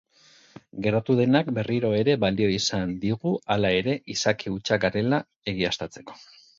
[0.85, 5.25] Gertatu denak berriro ere balio izan digu hala ere izaki hutsak garela
[5.57, 6.23] egiaztatzeko.